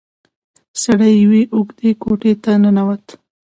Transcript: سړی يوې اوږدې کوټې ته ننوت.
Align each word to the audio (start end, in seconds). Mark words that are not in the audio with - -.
سړی 0.83 1.13
يوې 1.23 1.41
اوږدې 1.55 1.91
کوټې 2.03 2.33
ته 2.43 2.51
ننوت. 2.61 3.05